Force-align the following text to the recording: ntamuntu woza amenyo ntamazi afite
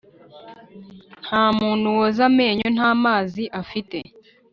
ntamuntu 1.23 1.85
woza 1.97 2.21
amenyo 2.29 2.67
ntamazi 2.75 3.43
afite 3.61 3.97